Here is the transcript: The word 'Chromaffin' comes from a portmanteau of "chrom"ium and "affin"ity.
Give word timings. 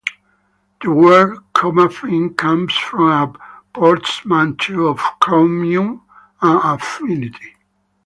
The 0.83 0.89
word 0.89 1.37
'Chromaffin' 1.53 2.35
comes 2.35 2.73
from 2.75 3.11
a 3.11 3.33
portmanteau 3.71 4.87
of 4.87 4.97
"chrom"ium 5.21 6.01
and 6.41 6.59
"affin"ity. 6.59 7.57